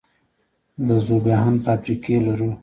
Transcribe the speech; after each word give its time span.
د 0.87 0.89
ذوب 1.05 1.25
اهن 1.37 1.55
فابریکې 1.63 2.15
لرو؟ 2.25 2.51